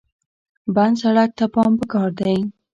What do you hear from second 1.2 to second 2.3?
ته پام پکار